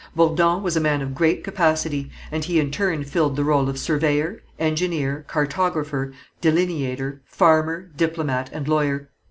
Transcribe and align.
Bourdon 0.15 0.63
was 0.63 0.75
a 0.75 0.79
man 0.81 1.03
of 1.03 1.13
great 1.13 1.43
capacity, 1.43 2.09
and 2.31 2.43
he 2.45 2.59
in 2.59 2.71
turn 2.71 3.03
filled 3.03 3.35
the 3.35 3.43
rôle 3.43 3.69
of 3.69 3.77
surveyor, 3.77 4.41
engineer, 4.57 5.23
cartographer, 5.27 6.11
delineator, 6.41 7.21
farmer, 7.27 7.91
diplomat 7.95 8.49
and 8.51 8.67
lawyer. 8.67 9.11